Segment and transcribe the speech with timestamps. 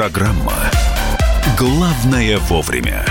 [0.00, 0.54] Программа
[1.58, 3.04] «Главное вовремя».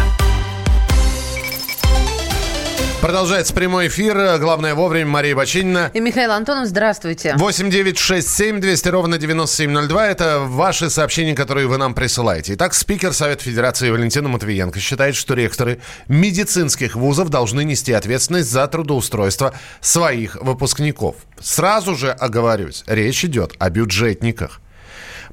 [3.00, 4.39] Продолжается прямой эфир.
[4.39, 5.05] Главное вовремя.
[5.05, 5.91] Мария Бочинина.
[5.94, 7.36] И Михаил Антонов, здравствуйте.
[7.38, 10.07] 8 9 6 7 200 ровно 9702.
[10.07, 12.55] Это ваши сообщения, которые вы нам присылаете.
[12.55, 18.66] Итак, спикер Совета Федерации Валентина Матвиенко считает, что ректоры медицинских вузов должны нести ответственность за
[18.66, 21.18] трудоустройство своих выпускников.
[21.40, 24.59] Сразу же оговорюсь, речь идет о бюджетниках.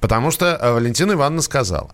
[0.01, 1.91] Потому что э, Валентина Ивановна сказала,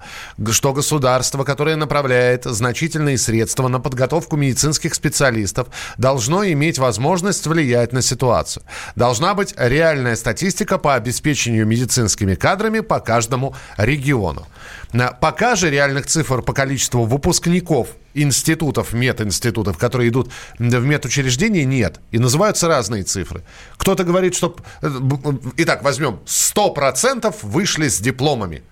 [0.50, 8.02] что государство, которое направляет значительные средства на подготовку медицинских специалистов, должно иметь возможность влиять на
[8.02, 8.62] ситуацию.
[8.96, 14.46] Должна быть реальная статистика по обеспечению медицинскими кадрами по каждому региону.
[15.20, 22.00] Пока же реальных цифр по количеству выпускников институтов, мединститутов, которые идут в медучреждения, нет.
[22.10, 23.42] И называются разные цифры.
[23.76, 24.56] Кто-то говорит, что...
[24.82, 24.88] Э,
[25.56, 28.62] итак, возьмем, 100% вышли с дипломами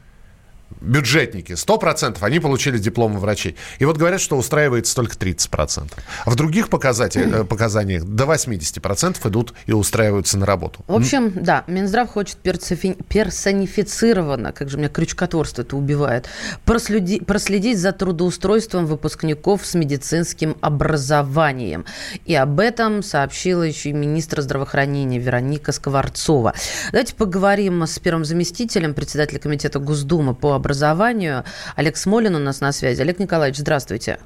[0.80, 3.56] бюджетники, 100%, они получили дипломы врачей.
[3.78, 5.90] И вот говорят, что устраивается только 30%.
[6.24, 10.84] А в других показателях, э, показаниях до 80% идут и устраиваются на работу.
[10.86, 16.28] В общем, да, Минздрав хочет персонифицированно, как же меня крючкотворство это убивает,
[16.64, 21.84] проследи, проследить за трудоустройством выпускников с медицинским образованием.
[22.24, 26.54] И об этом сообщила еще и министр здравоохранения Вероника Скворцова.
[26.92, 31.42] Давайте поговорим с первым заместителем председателя комитета Госдумы по образованию образованию.
[31.74, 33.00] Олег Смолин у нас на связи.
[33.02, 34.18] Олег Николаевич, здравствуйте.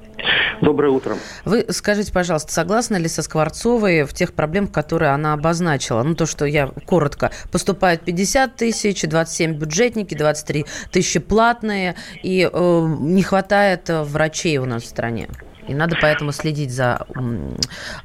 [0.61, 1.15] Доброе утро.
[1.43, 6.03] Вы скажите, пожалуйста, согласны ли со Скворцовой в тех проблемах, которые она обозначила?
[6.03, 7.31] Ну, то, что я коротко.
[7.51, 14.83] Поступает 50 тысяч, 27 бюджетники, 23 тысячи платные, и э, не хватает врачей у нас
[14.83, 15.27] в стране.
[15.67, 17.07] И надо поэтому следить за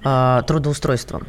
[0.05, 1.27] э, трудоустройством.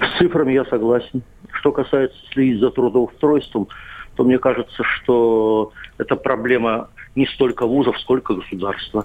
[0.00, 1.22] С цифрами я согласен.
[1.60, 3.68] Что касается следить за трудоустройством,
[4.16, 9.04] то мне кажется, что это проблема не столько вузов, сколько государства.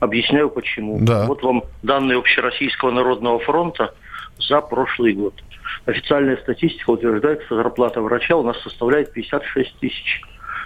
[0.00, 0.98] Объясняю почему.
[1.00, 1.26] Да.
[1.26, 3.94] Вот вам данные Общероссийского народного фронта
[4.38, 5.34] за прошлый год.
[5.86, 10.20] Официальная статистика утверждает, что зарплата врача у нас составляет 56 тысяч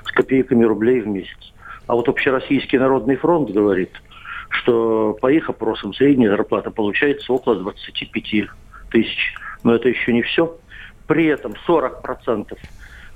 [0.05, 1.53] с копейками рублей в месяц.
[1.87, 3.91] А вот Общероссийский народный фронт говорит,
[4.51, 8.49] что по их опросам средняя зарплата получается около 25
[8.91, 9.35] тысяч.
[9.63, 10.57] Но это еще не все.
[11.07, 12.57] При этом 40%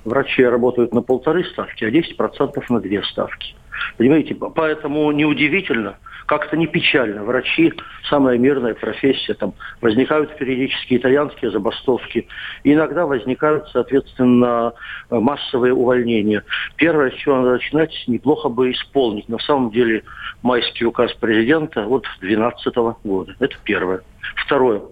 [0.05, 3.55] врачи работают на полторы ставки, а 10% на две ставки.
[3.97, 5.97] Понимаете, поэтому неудивительно,
[6.27, 7.25] как-то не печально.
[7.25, 7.73] Врачи–
[8.09, 9.35] самая мирная профессия.
[9.35, 12.29] Там возникают периодически итальянские забастовки.
[12.65, 14.73] Иногда возникают, соответственно,
[15.11, 16.45] массовые увольнения.
[16.77, 19.29] Первое, с чего надо начинать, неплохо бы исполнить.
[19.29, 20.05] На самом деле
[20.43, 23.35] майский указ президента вот 2012 года.
[23.41, 24.01] Это первое.
[24.37, 24.83] Второе.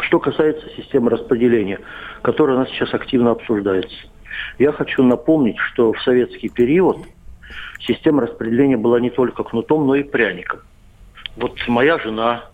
[0.00, 1.80] Что касается системы распределения,
[2.22, 3.96] которая у нас сейчас активно обсуждается–
[4.58, 6.98] я хочу напомнить, что в советский период
[7.80, 10.60] система распределения была не только кнутом, но и пряником.
[11.36, 12.44] Вот моя жена,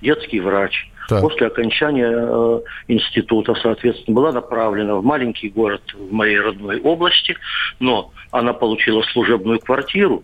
[0.00, 1.20] детский врач, так.
[1.20, 7.36] после окончания э, института, соответственно, была направлена в маленький город в моей родной области,
[7.80, 10.22] но она получила служебную квартиру,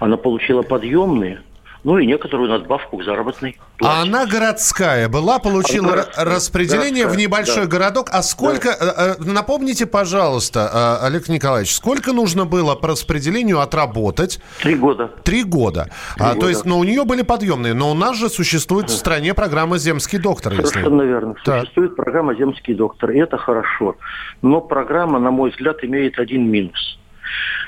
[0.00, 1.42] она получила подъемные–
[1.84, 3.94] ну и некоторую надбавку к заработной плате.
[3.98, 7.70] А она городская была, получила городская, распределение городская, в небольшой да.
[7.70, 8.08] городок.
[8.10, 9.16] А сколько, да.
[9.18, 14.40] Э, э, напомните, пожалуйста, э, Олег Николаевич, сколько нужно было по распределению отработать?
[14.62, 15.10] Три года.
[15.22, 15.90] Три года.
[16.16, 16.40] Три а, года.
[16.40, 18.92] То есть, ну, у нее были подъемные, но у нас же существует да.
[18.92, 20.54] в стране программа «Земский доктор».
[20.54, 21.12] Совершенно если...
[21.12, 21.34] верно.
[21.44, 21.60] Так.
[21.60, 23.96] Существует программа «Земский доктор», и это хорошо.
[24.40, 26.98] Но программа, на мой взгляд, имеет один минус–
[27.34, 27.63] а,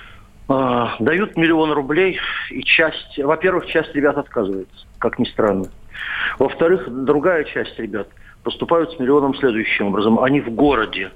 [0.49, 2.21] дают миллион рублей,
[2.51, 5.67] и часть, во-первых, часть ребят отказывается, как ни странно.
[6.39, 8.09] Во-вторых, другая часть ребят
[8.43, 10.21] поступают с миллионом следующим образом.
[10.21, 11.11] Они в городе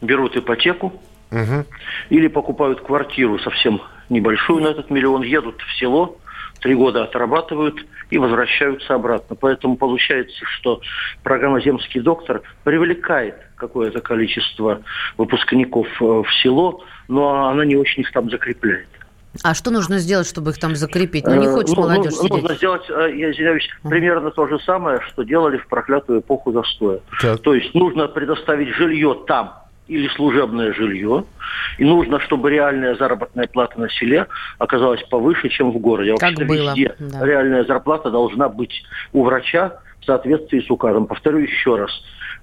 [0.00, 0.94] берут ипотеку
[1.30, 1.64] угу.
[2.08, 6.16] или покупают квартиру совсем небольшую на этот миллион, едут в село,
[6.60, 9.36] три года отрабатывают и возвращаются обратно.
[9.36, 10.80] Поэтому получается, что
[11.22, 14.80] программа «Земский доктор» привлекает какое-то количество
[15.16, 18.88] выпускников э, в село, но она не очень их там закрепляет.
[19.44, 21.24] А что нужно сделать, чтобы их там закрепить?
[21.24, 22.42] Ну, не э, хочет ну, молодежь ну, сидеть.
[22.42, 27.00] Нужно сделать, э, я извиняюсь, примерно то же самое, что делали в проклятую эпоху застоя.
[27.20, 27.40] Так.
[27.40, 29.54] То есть нужно предоставить жилье там,
[29.86, 31.24] или служебное жилье,
[31.78, 34.26] и нужно, чтобы реальная заработная плата на селе
[34.58, 36.14] оказалась повыше, чем в городе.
[36.16, 36.70] Как было.
[36.70, 37.24] Везде да.
[37.24, 41.06] реальная зарплата должна быть у врача в соответствии с указом.
[41.06, 41.90] Повторю еще раз.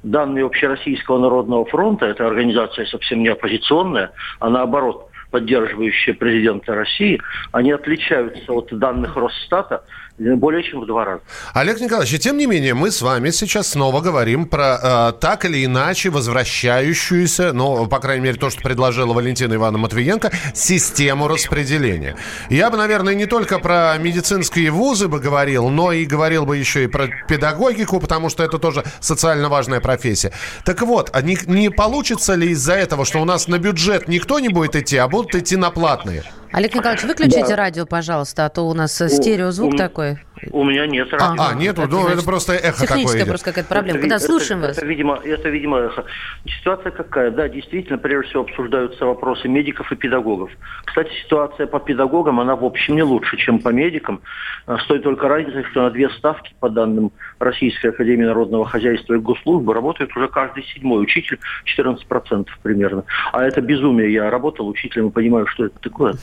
[0.03, 7.19] Данные Общероссийского народного фронта, эта организация совсем не оппозиционная, а наоборот, поддерживающие президента России,
[7.51, 9.83] они отличаются от данных Росстата,
[10.17, 11.21] более чем в два раза.
[11.53, 15.63] Олег Николаевич, тем не менее, мы с вами сейчас снова говорим про э, так или
[15.63, 22.15] иначе возвращающуюся, ну, по крайней мере, то, что предложила Валентина Ивановна Матвиенко, систему распределения.
[22.49, 26.85] Я бы, наверное, не только про медицинские вузы бы говорил, но и говорил бы еще
[26.85, 30.31] и про педагогику, потому что это тоже социально важная профессия.
[30.65, 34.39] Так вот, а не, не получится ли из-за этого, что у нас на бюджет никто
[34.39, 36.23] не будет идти, а будут идти на платные?
[36.51, 37.55] Олег Николаевич, выключите да.
[37.55, 40.19] радио, пожалуйста, а то у нас стереозвук у, такой.
[40.51, 41.41] У меня нет радио.
[41.41, 43.99] А, а нету, это, ну, это просто эхо Техническая такое просто какая-то проблема.
[43.99, 44.77] Это, да, слушаем это, вас.
[44.77, 46.05] Это, видимо, это, видимо, эхо.
[46.45, 47.31] Ситуация какая?
[47.31, 50.51] Да, действительно, прежде всего обсуждаются вопросы медиков и педагогов.
[50.85, 54.21] Кстати, ситуация по педагогам, она в общем не лучше, чем по медикам.
[54.65, 59.17] А, стоит только разница, что на две ставки, по данным Российской Академии Народного Хозяйства и
[59.17, 61.39] Госслужбы, работает уже каждый седьмой учитель,
[61.77, 63.03] 14% примерно.
[63.31, 64.13] А это безумие.
[64.13, 66.15] Я работал учителем и понимаю, что это такое.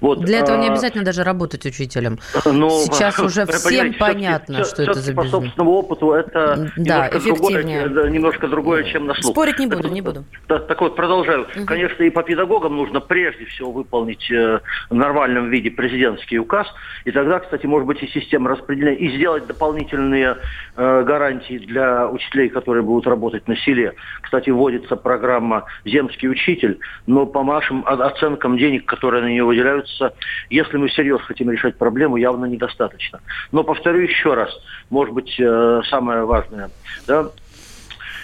[0.00, 0.20] Вот.
[0.20, 2.18] Для этого не а, обязательно даже работать учителем.
[2.44, 7.62] Ну, Сейчас уже всем понятно, что это за По собственному опыту это да, немножко, другое,
[8.10, 9.32] немножко другое, чем на слух.
[9.32, 10.24] Спорить не буду, не буду.
[10.46, 11.42] Так, так вот, продолжаю.
[11.56, 11.66] Угу.
[11.66, 16.66] Конечно, и по педагогам нужно прежде всего выполнить э, в нормальном виде президентский указ.
[17.04, 18.98] И тогда, кстати, может быть и система распределения.
[18.98, 20.36] И сделать дополнительные
[20.76, 23.94] э, гарантии для учителей, которые будут работать на селе.
[24.22, 30.14] Кстати, вводится программа «Земский учитель», но по нашим оценкам денег, которые на нее выделяются,
[30.48, 33.20] если мы всерьез хотим решать проблему, явно недостаточно.
[33.52, 34.50] Но повторю еще раз,
[34.90, 36.70] может быть, э, самое важное.
[37.06, 37.30] Да?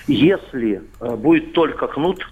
[0.07, 2.27] Если э, будет только кнут,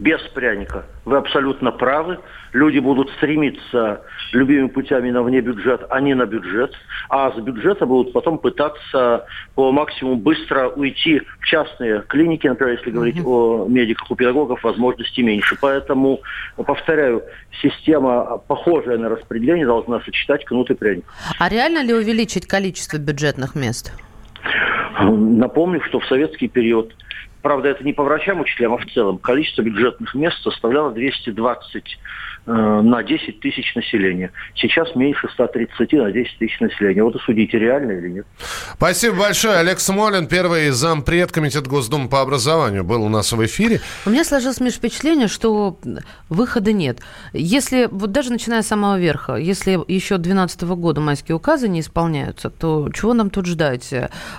[0.00, 0.86] без пряника.
[1.04, 2.18] Вы абсолютно правы.
[2.52, 4.00] Люди будут стремиться
[4.32, 6.72] любыми путями на вне бюджет, а не на бюджет.
[7.10, 12.46] А с бюджета будут потом пытаться по максимуму быстро уйти в частные клиники.
[12.48, 13.66] Например, если говорить mm-hmm.
[13.66, 15.56] о медиках, у педагогов возможностей меньше.
[15.60, 16.20] Поэтому,
[16.56, 17.22] повторяю,
[17.60, 21.04] система, похожая на распределение, должна сочетать кнут и пряник.
[21.38, 23.92] А реально ли увеличить количество бюджетных мест?
[24.98, 26.94] Напомню, что в советский период
[27.42, 29.18] Правда, это не по врачам, учителям, а в целом.
[29.18, 31.98] Количество бюджетных мест составляло 220
[32.46, 34.32] э, на 10 тысяч населения.
[34.54, 37.02] Сейчас меньше 130 на 10 тысяч населения.
[37.02, 38.26] Вот и судите, реально или нет.
[38.74, 39.56] Спасибо большое.
[39.58, 43.80] Олег Смолин, первый зампред Комитета Госдумы по образованию, был у нас в эфире.
[44.04, 45.78] У меня сложилось Миш, впечатление, что
[46.28, 46.98] выхода нет.
[47.32, 52.50] Если, вот даже начиная с самого верха, если еще 2012 года майские указы не исполняются,
[52.50, 53.94] то чего нам тут ждать?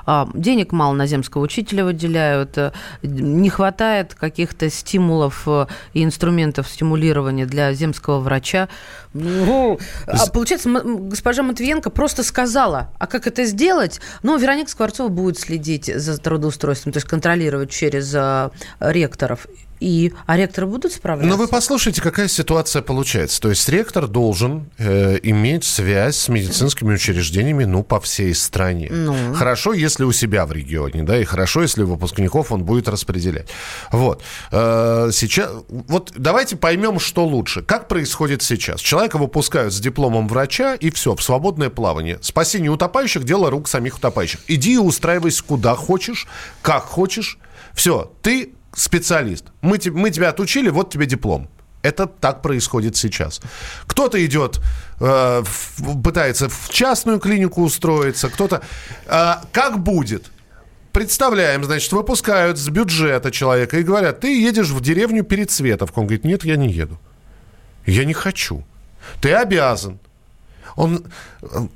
[0.05, 2.57] А, денег мало на земского учителя выделяют,
[3.01, 8.69] не хватает каких-то стимулов э, и инструментов стимулирования для земского врача.
[9.13, 13.99] Ну, а получается, госпожа Матвиенко просто сказала, а как это сделать?
[14.23, 18.49] Ну, Вероника Скворцова будет следить за трудоустройством, то есть контролировать через э,
[18.79, 19.47] ректоров
[19.81, 21.29] и, а ректоры будут справляться?
[21.29, 23.41] Но вы послушайте, какая ситуация получается.
[23.41, 28.89] То есть ректор должен э, иметь связь с медицинскими учреждениями, ну, по всей стране.
[28.91, 29.33] Ну.
[29.33, 33.47] Хорошо, если у себя в регионе, да, и хорошо, если выпускников он будет распределять.
[33.91, 34.21] Вот.
[34.51, 37.63] Э, сейчас, вот давайте поймем, что лучше.
[37.63, 38.79] Как происходит сейчас?
[38.79, 42.19] Человека выпускают с дипломом врача, и все, в свободное плавание.
[42.21, 44.41] Спасение утопающих– дело рук самих утопающих.
[44.47, 46.27] Иди и устраивайся куда хочешь,
[46.61, 47.39] как хочешь.
[47.73, 49.45] Все, ты специалист.
[49.61, 51.49] Мы, мы тебя отучили, вот тебе диплом.
[51.81, 53.41] Это так происходит сейчас.
[53.87, 54.59] Кто-то идет,
[54.99, 55.43] э,
[56.03, 58.61] пытается в частную клинику устроиться, кто-то...
[59.07, 60.31] Э, как будет?
[60.93, 66.01] Представляем, значит, выпускают с бюджета человека и говорят, ты едешь в деревню перед Световкой.
[66.01, 66.99] Он говорит, нет, я не еду.
[67.85, 68.63] Я не хочу.
[69.21, 69.99] Ты обязан.
[70.75, 71.05] Он,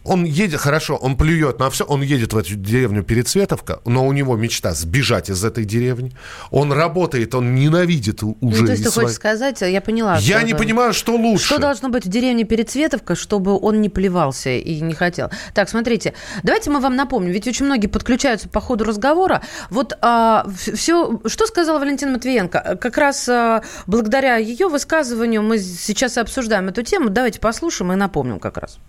[0.03, 4.11] он едет, хорошо, он плюет на все, он едет в эту деревню Пересветовка, но у
[4.13, 6.15] него мечта сбежать из этой деревни.
[6.51, 8.35] Он работает, он ненавидит уже.
[8.41, 9.05] Ну, то есть ты свои...
[9.05, 10.17] хочешь сказать, я поняла.
[10.17, 10.59] Я не это...
[10.59, 11.45] понимаю, что лучше.
[11.45, 15.29] Что должно быть в деревне Пересветовка, чтобы он не плевался и не хотел?
[15.53, 19.41] Так, смотрите, давайте мы вам напомним, ведь очень многие подключаются по ходу разговора.
[19.69, 22.77] Вот а, все, что сказала Валентина Матвиенко?
[22.79, 27.09] Как раз а, благодаря ее высказыванию мы сейчас и обсуждаем эту тему.
[27.09, 28.79] Давайте послушаем и напомним как раз.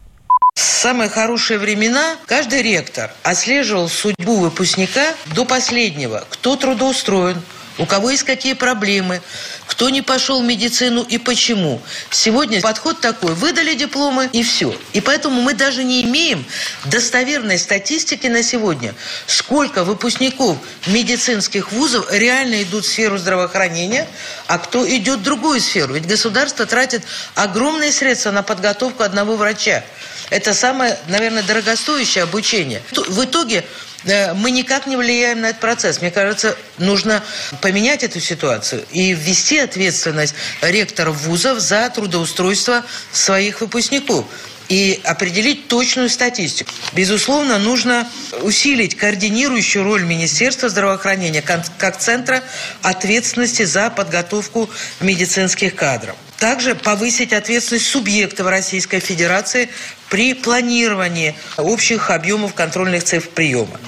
[0.56, 6.25] Самые хорошие времена каждый ректор отслеживал судьбу выпускника до последнего.
[6.30, 7.42] Кто трудоустроен,
[7.78, 9.20] у кого есть какие проблемы,
[9.66, 11.82] кто не пошел в медицину и почему.
[12.10, 14.75] Сегодня подход такой, выдали дипломы и все.
[14.94, 16.44] И поэтому мы даже не имеем
[16.86, 18.94] достоверной статистики на сегодня,
[19.26, 24.06] сколько выпускников медицинских вузов реально идут в сферу здравоохранения,
[24.46, 25.94] а кто идет в другую сферу.
[25.94, 27.02] Ведь государство тратит
[27.34, 29.84] огромные средства на подготовку одного врача.
[30.30, 32.83] Это самое, наверное, дорогостоящее обучение.
[32.92, 33.64] В итоге
[34.04, 36.00] э, мы никак не влияем на этот процесс.
[36.00, 37.23] Мне кажется, нужно
[37.61, 44.25] поменять эту ситуацию и ввести ответственность ректоров вузов за трудоустройство своих выпускников.
[44.68, 46.70] И определить точную статистику.
[46.92, 48.08] Безусловно, нужно
[48.42, 52.42] усилить координирующую роль Министерства здравоохранения как центра
[52.82, 54.68] ответственности за подготовку
[55.00, 56.16] медицинских кадров.
[56.38, 59.70] Также повысить ответственность субъектов Российской Федерации
[60.11, 63.80] при планировании общих объемов контрольных цифр приема.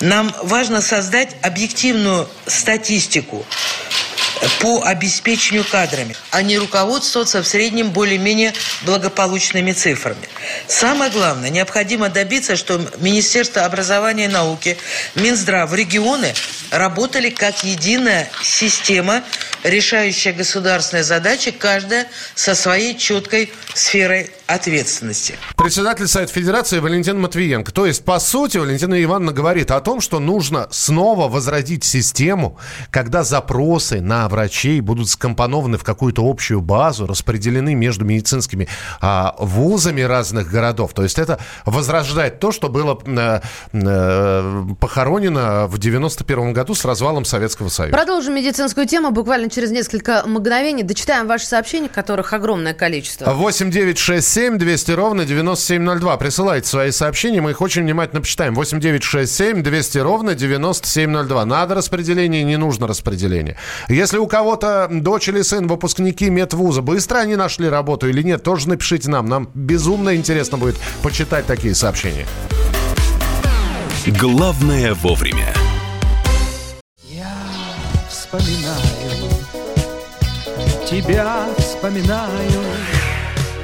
[0.00, 3.44] Нам важно создать объективную статистику
[4.60, 8.52] по обеспечению кадрами, а не руководствоваться в среднем более-менее
[8.82, 10.28] благополучными цифрами.
[10.66, 14.78] Самое главное, необходимо добиться, что Министерство образования и науки,
[15.14, 16.34] Минздрав, регионы
[16.70, 19.24] работали как единая система,
[19.62, 25.36] решающая государственные задачи, каждая со своей четкой сферой ответственности.
[25.56, 27.70] Председатель Совета Федерации Валентин Матвиенко.
[27.70, 32.58] То есть, по сути, Валентина Ивановна говорит о том, что нужно снова возродить систему,
[32.90, 38.68] когда запросы на врачей будут скомпонованы в какую-то общую базу, распределены между медицинскими
[39.02, 40.94] а, вузами разных городов.
[40.94, 43.42] То есть, это возрождает то, что было а,
[43.74, 47.94] а, похоронено в 91 году с развалом Советского Союза.
[47.94, 50.84] Продолжим медицинскую тему буквально через несколько мгновений.
[50.84, 53.30] Дочитаем ваши сообщения, которых огромное количество.
[53.30, 56.16] 8 9 6 7 200 ровно 9702.
[56.16, 58.54] Присылайте свои сообщения, мы их очень внимательно почитаем.
[58.54, 61.44] 8 9 6 7 200 ровно 9702.
[61.44, 63.56] Надо распределение, не нужно распределение.
[63.88, 68.68] Если у кого-то дочь или сын выпускники медвуза, быстро они нашли работу или нет, тоже
[68.68, 69.26] напишите нам.
[69.26, 72.26] Нам безумно интересно будет почитать такие сообщения.
[74.06, 75.52] Главное вовремя.
[77.02, 77.34] Я
[78.08, 79.32] вспоминаю,
[80.88, 82.57] тебя вспоминаю.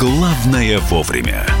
[0.00, 1.59] «Главное вовремя».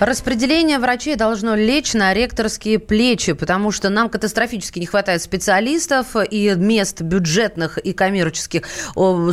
[0.00, 6.54] Распределение врачей должно лечь на ректорские плечи, потому что нам катастрофически не хватает специалистов, и
[6.56, 8.62] мест бюджетных и коммерческих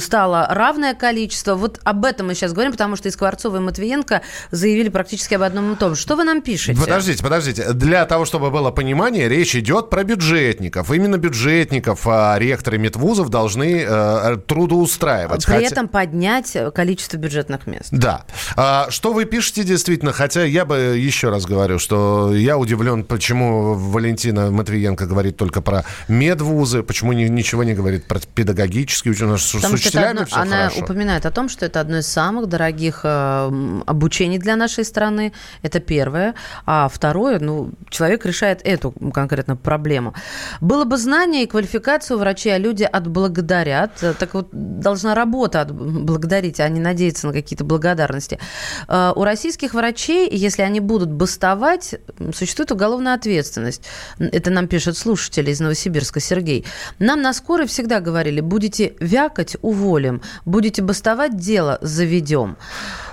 [0.01, 1.55] стало равное количество.
[1.55, 5.43] Вот об этом мы сейчас говорим, потому что и Скворцова, и Матвиенко заявили практически об
[5.43, 5.95] одном и том.
[5.95, 6.77] Что вы нам пишете?
[6.77, 7.71] Подождите, подождите.
[7.71, 10.91] Для того, чтобы было понимание, речь идет про бюджетников.
[10.91, 15.45] Именно бюджетников а ректоры медвузов должны э, трудоустраивать.
[15.45, 15.67] При хотя...
[15.67, 17.88] этом поднять количество бюджетных мест.
[17.91, 18.25] Да.
[18.57, 23.73] А, что вы пишете действительно, хотя я бы еще раз говорю, что я удивлен, почему
[23.73, 29.37] Валентина Матвиенко говорит только про медвузы, почему ни, ничего не говорит про педагогические ученые.
[29.37, 30.83] С, Потому с учителями одно, Она хорошо.
[30.83, 35.33] упоминает о том, что это одно из самых дорогих э, обучений для нашей страны.
[35.61, 36.35] Это первое.
[36.65, 40.13] А второе, ну, человек решает эту конкретно проблему.
[40.61, 43.91] Было бы знание и квалификацию врачей, а люди отблагодарят.
[44.19, 48.39] Так вот, должна работа отблагодарить, а не надеяться на какие-то благодарности.
[48.87, 51.96] Э, у российских врачей, если они будут бастовать,
[52.34, 53.84] существует уголовная ответственность.
[54.18, 56.66] Это нам пишет слушатель из Новосибирска Сергей.
[57.00, 62.58] Нам на скорой всегда говорили, будете вякать– уволим, будете бастовать– дело заведем.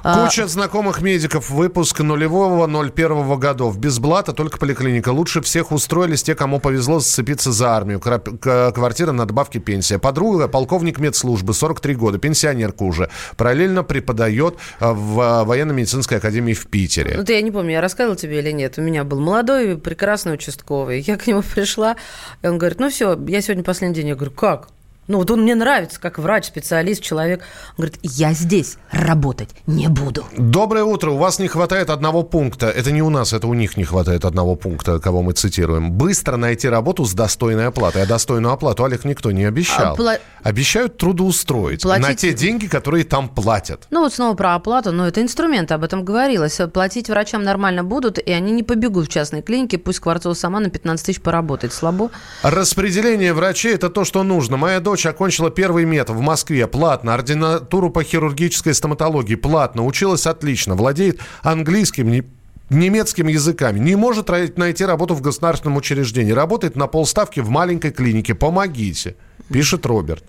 [0.06, 1.48] А, Куча знакомых медиков.
[1.48, 3.78] Выпуск нулевого 01 годов.
[3.78, 5.08] Без блата, только поликлиника.
[5.08, 8.00] Лучше всех устроились те, кому повезло зацепиться за армию.
[8.00, 9.98] Квартира на добавке пенсия.
[9.98, 13.08] Подруга, полковник медслужбы, 43 года, пенсионерка уже.
[13.38, 17.14] Параллельно преподает а, в а, военно-медицинской академии в Питере.
[17.16, 18.76] Ну, ты, я не помню, я рассказывала тебе или нет.
[18.76, 21.00] У меня был молодой, прекрасный участковый.
[21.00, 21.96] Я к нему пришла,
[22.42, 24.08] и он говорит, ну все, я сегодня последний день.
[24.08, 24.68] Я говорю, как?
[25.06, 27.42] Ну, вот он мне нравится, как врач, специалист, человек.
[27.76, 30.24] Он говорит, я здесь работать не буду.
[30.36, 31.10] Доброе утро.
[31.10, 32.70] У вас не хватает одного пункта.
[32.70, 35.92] Это не у нас, это у них не хватает одного пункта, кого мы цитируем.
[35.92, 38.02] Быстро найти работу с достойной оплатой.
[38.02, 39.92] А достойную оплату, Олег, никто не обещал.
[39.92, 40.18] А, пла...
[40.42, 42.06] Обещают трудоустроить Платить...
[42.06, 43.86] на те деньги, которые там платят.
[43.90, 44.92] Ну, вот снова про оплату.
[44.92, 46.58] Но это инструмент, об этом говорилось.
[46.72, 49.76] Платить врачам нормально будут, и они не побегут в частные клиники.
[49.76, 51.74] Пусть Скворцова сама на 15 тысяч поработает.
[51.74, 52.10] Слабо?
[52.42, 54.56] Распределение врачей– это то, что нужно.
[54.56, 56.68] Моя дочь дочь окончила первый мет в Москве.
[56.68, 59.34] Платно, ординатуру по хирургической стоматологии.
[59.34, 62.22] Платно, училась отлично, владеет английским, не
[62.70, 68.36] немецкими языками, не может найти работу в государственном учреждении, работает на полставки в маленькой клинике.
[68.36, 69.16] Помогите,
[69.50, 70.24] пишет Роберт.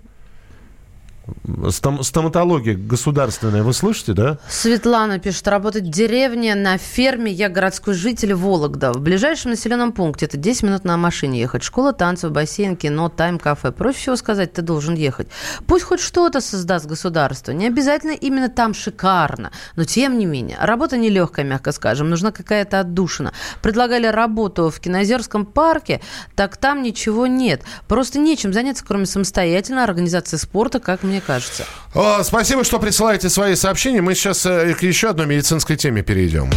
[1.70, 4.38] Стом- стоматология государственная, вы слышите, да?
[4.48, 8.92] Светлана пишет, работать в деревне, на ферме, я городской житель Вологда.
[8.92, 11.64] В ближайшем населенном пункте это 10 минут на машине ехать.
[11.64, 13.72] Школа танцев, бассейн, кино, тайм-кафе.
[13.72, 15.26] Проще всего сказать, ты должен ехать.
[15.66, 17.50] Пусть хоть что-то создаст государство.
[17.50, 19.50] Не обязательно именно там шикарно.
[19.74, 22.08] Но тем не менее, работа нелегкая, мягко скажем.
[22.08, 23.32] Нужна какая-то отдушина.
[23.62, 26.00] Предлагали работу в Кинозерском парке,
[26.36, 27.62] так там ничего нет.
[27.88, 31.64] Просто нечем заняться, кроме самостоятельной организации спорта, как мне кажется.
[31.94, 34.00] О, спасибо, что присылаете свои сообщения.
[34.02, 36.50] Мы сейчас э, к еще одной медицинской теме перейдем.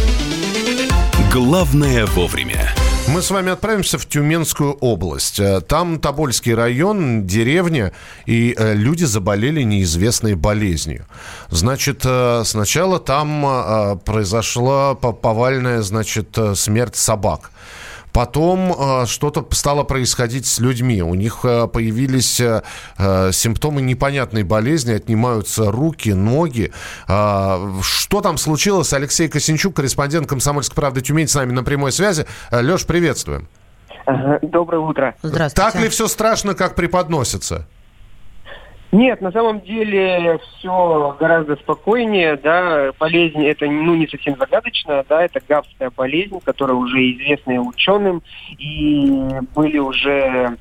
[1.32, 2.72] Главное вовремя.
[3.08, 5.38] Мы с вами отправимся в Тюменскую область.
[5.40, 7.92] Э, Там Тобольский район, деревня,
[8.26, 11.06] и э, люди заболели неизвестной болезнью.
[11.48, 12.04] Значит,
[12.44, 17.50] сначала там произошла по- повальная, значит, смерть собак.
[18.12, 21.02] Потом э, что-то стало происходить с людьми.
[21.02, 22.62] У них э, появились э,
[23.32, 26.72] симптомы непонятной болезни, отнимаются руки, ноги.
[27.08, 28.92] Э, что там случилось?
[28.92, 32.26] Алексей Косинчук, корреспондент «Комсомольской правды Тюмень» с нами на прямой связи.
[32.50, 33.48] Леш, приветствуем.
[34.42, 35.14] Доброе утро.
[35.22, 35.70] Здравствуйте.
[35.70, 37.66] Так ли все страшно, как преподносится?
[38.92, 45.22] Нет, на самом деле все гораздо спокойнее, да, болезнь это ну, не совсем загадочная, да,
[45.22, 48.22] это гавская болезнь, которая уже известна ученым,
[48.58, 50.56] и были уже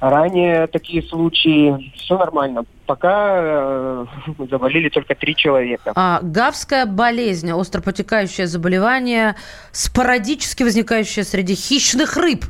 [0.00, 2.64] ранее такие случаи, все нормально.
[2.86, 4.06] Пока э,
[4.50, 5.92] заболели только три человека.
[5.94, 9.36] А, гавская болезнь, остропротекающее заболевание,
[9.70, 12.44] спорадически возникающее среди хищных рыб.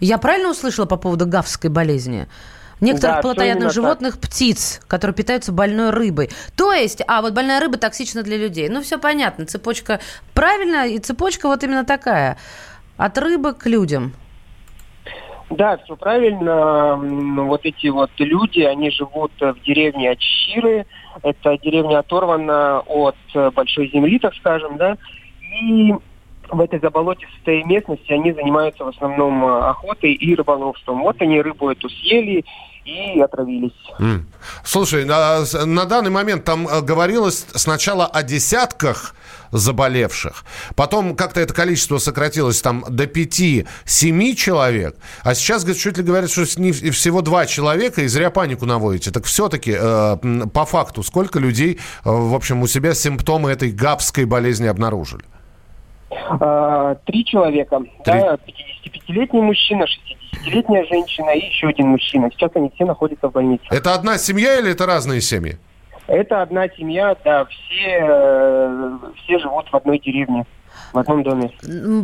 [0.00, 2.28] Я правильно услышала по поводу гавской болезни?
[2.80, 6.30] Некоторых Да, плотоядных животных, птиц, которые питаются больной рыбой.
[6.56, 8.68] То есть, а вот больная рыба токсична для людей.
[8.68, 10.00] Ну, все понятно, цепочка
[10.34, 12.38] правильно, и цепочка вот именно такая.
[12.96, 14.12] От рыбы к людям.
[15.50, 16.98] Да, все правильно.
[17.00, 20.86] М, Вот эти вот люди, они живут в деревне Ачиры.
[21.22, 24.98] Это деревня оторвана от э, большой земли, так скажем, да.
[25.62, 25.94] И
[26.50, 31.00] в этой заболотистой местности они занимаются в основном э, охотой и рыболовством.
[31.00, 32.44] Вот они рыбу эту съели
[32.88, 33.72] и отравились.
[33.98, 34.26] М.
[34.64, 39.14] Слушай, на, на данный момент там э, говорилось сначала о десятках
[39.50, 46.04] заболевших, потом как-то это количество сократилось там до 5-7 человек, а сейчас говорят, чуть ли
[46.04, 49.10] говорят, что не всего два человека, и зря панику наводите.
[49.10, 51.74] Так все-таки, по факту, сколько людей,
[52.04, 55.24] э, в общем, у себя симптомы этой габской болезни обнаружили?
[56.10, 57.80] А, Три человека.
[58.04, 62.30] Да, 55-летний мужчина, 60-летняя женщина и еще один мужчина.
[62.32, 63.64] Сейчас они все находятся в больнице.
[63.70, 65.58] Это одна семья или это разные семьи?
[66.06, 70.46] Это одна семья, да, все, э, все живут в одной деревне,
[70.92, 71.52] в одном доме.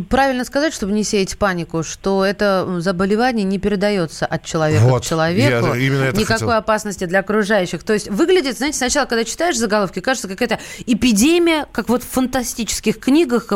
[0.09, 5.05] Правильно сказать, чтобы не сеять панику, что это заболевание не передается от человека Вот, к
[5.05, 5.67] человеку.
[5.67, 6.51] я именно это Никакой хотел.
[6.51, 7.83] опасности для окружающих.
[7.83, 12.99] То есть выглядит, знаете, сначала, когда читаешь заголовки, кажется, какая-то эпидемия, как вот в фантастических
[12.99, 13.55] книгах э,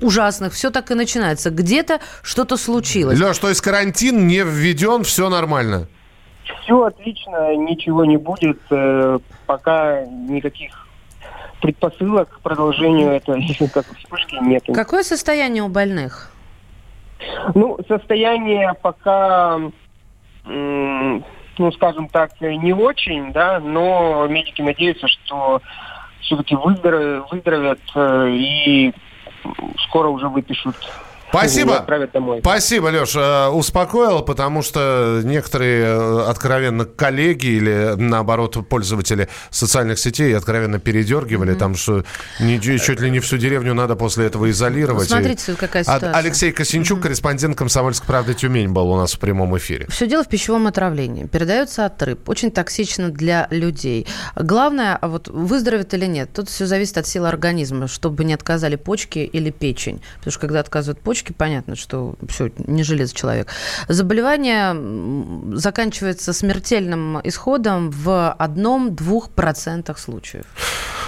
[0.00, 1.50] ужасных, все так и начинается.
[1.50, 3.18] Где-то что-то случилось.
[3.18, 5.88] Леш, то есть карантин не введен, все нормально?
[6.62, 10.86] Все отлично, ничего не будет, э, пока никаких
[11.60, 14.64] предпосылок к продолжению этой как вспышки нет.
[14.72, 16.32] Какое состояние у больных?
[17.54, 19.58] Ну, состояние пока,
[20.44, 25.60] ну, скажем так, не очень, да, но медики надеются, что
[26.22, 28.94] все-таки выздоровят э, и
[29.86, 30.76] скоро уже выпишут.
[31.30, 31.78] Спасибо.
[31.78, 32.40] Отправят домой.
[32.40, 33.14] Спасибо, Леш,
[33.54, 41.76] успокоил, потому что некоторые э, откровенно коллеги или, наоборот, пользователи социальных сетей откровенно передергивали, там,
[41.76, 42.04] что
[42.40, 45.08] не- чуть ли не всю деревню надо после этого изолировать.
[45.08, 46.12] Смотрите, И- какая ситуация.
[46.12, 49.86] Алексей Косинчук, корреспондент «Комсомольской правды Тюмень» был у нас в прямом эфире.
[49.88, 51.26] Все дело в пищевом отравлении.
[51.26, 52.28] Передается от рыб.
[52.28, 54.06] Очень токсично для людей.
[54.34, 58.74] Главное, а вот выздоровеет или нет, тут все зависит от силы организма, чтобы не отказали
[58.76, 60.02] почки или печень.
[60.18, 63.48] Потому что когда отказывают почки, понятно, что все, не железо человек.
[63.88, 70.46] Заболевание заканчивается смертельным исходом в одном-двух процентах случаев.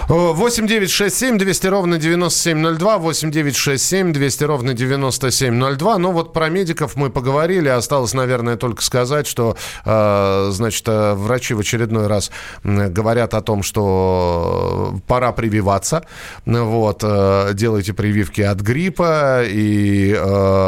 [0.09, 5.97] 8 9 6 7 200 ровно 9702, 8 9 6 7 200 ровно 9702.
[5.97, 11.53] Ну вот про медиков мы поговорили, осталось, наверное, только сказать, что, э, значит, э, врачи
[11.53, 12.31] в очередной раз
[12.63, 16.03] говорят о том, что пора прививаться.
[16.45, 20.13] Вот, э, делайте прививки от гриппа и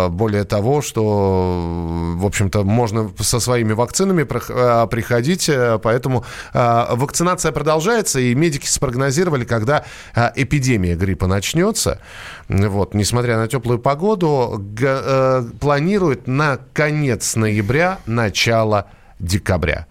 [0.09, 5.49] более того, что, в общем-то, можно со своими вакцинами приходить,
[5.83, 9.83] поэтому вакцинация продолжается, и медики спрогнозировали, прогнозировали, когда
[10.13, 11.99] а, эпидемия гриппа начнется.
[12.49, 18.85] Вот, несмотря на теплую погоду, г- э, планируют на конец ноября, начало
[19.19, 19.87] декабря.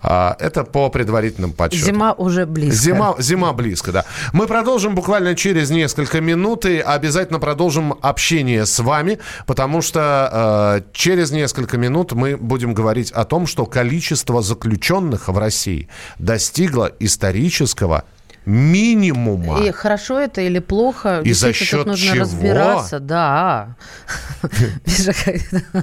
[0.00, 1.94] А, Это по предварительным подсчетам.
[1.94, 2.76] Зима уже близко.
[2.76, 4.04] Зима, зима близко, да.
[4.32, 10.82] Мы продолжим буквально через несколько минут и обязательно продолжим общение с вами, потому что э,
[10.92, 15.88] через несколько минут мы будем говорить о том, что количество заключенных в России
[16.20, 18.04] достигло исторического
[18.48, 19.60] минимума.
[19.60, 21.20] И хорошо это или плохо?
[21.22, 22.20] И за счет нужно чего?
[22.20, 23.76] разбираться, да.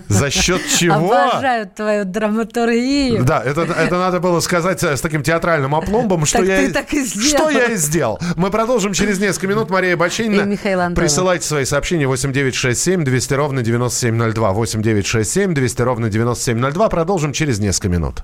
[0.08, 1.12] За счет чего?
[1.14, 3.24] Обожаю твою драматургию.
[3.24, 6.94] Да, это, это надо было сказать с таким театральным опломбом, что Так я, ты так
[6.94, 7.50] и сделал.
[7.50, 8.20] что я и сделал.
[8.36, 9.70] Мы продолжим через несколько минут.
[9.70, 10.42] Мария Бачинина.
[10.42, 10.98] И Михаил Антонов.
[10.98, 14.52] Присылайте свои сообщения 8967 200 ровно 9702.
[14.54, 16.90] 8967 200 ровно 9702.
[16.90, 18.24] Продолжим через несколько минут.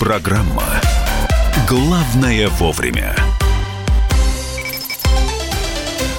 [0.00, 0.80] Программа
[1.68, 3.14] «Главное вовремя».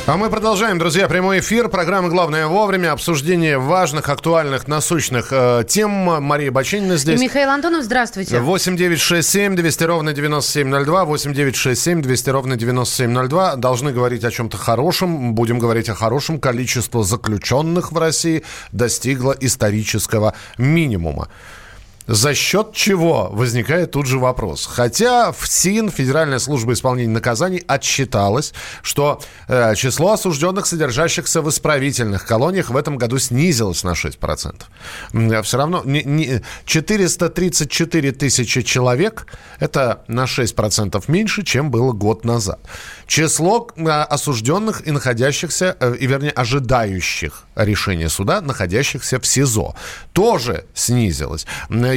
[0.06, 1.68] А мы продолжаем, друзья, прямой эфир.
[1.68, 2.92] Программа «Главное вовремя».
[2.92, 5.90] Обсуждение важных, актуальных, насущных э, тем.
[5.90, 7.20] Мария Бачинина И здесь.
[7.20, 8.40] Михаил Антонов, здравствуйте.
[8.40, 11.06] 8 9 6 7 200 ровно 9702.
[11.06, 13.56] 8 9 6 7 200 ровно 9702.
[13.56, 15.34] Должны говорить о чем-то хорошем.
[15.34, 16.40] Будем говорить о хорошем.
[16.40, 21.30] Количество заключенных в России достигло исторического минимума.
[22.12, 24.66] За счет чего возникает тут же вопрос.
[24.66, 32.70] Хотя ФСИН, Федеральная служба исполнения наказаний, отсчиталась, что э, число осужденных, содержащихся в исправительных колониях,
[32.70, 34.66] в этом году снизилось на 6%.
[35.14, 39.26] М, Все равно не- не- 434 тысячи человек–
[39.60, 42.60] это на 6% меньше, чем было год назад.
[43.08, 49.76] Число э, осужденных и находящихся, э, и вернее, ожидающих решения суда, находящихся в СИЗО,
[50.12, 51.46] тоже снизилось.